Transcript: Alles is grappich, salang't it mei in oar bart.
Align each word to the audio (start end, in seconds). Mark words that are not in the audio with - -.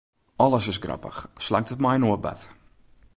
Alles 0.45 0.69
is 0.71 0.79
grappich, 0.85 1.19
salang't 1.47 1.71
it 1.75 1.83
mei 1.83 1.95
in 1.99 2.07
oar 2.09 2.21
bart. 2.25 2.41